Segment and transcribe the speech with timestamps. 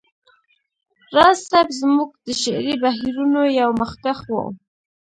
[1.15, 4.35] راز صيب زموږ د شعري بهیرونو یو مخکښ و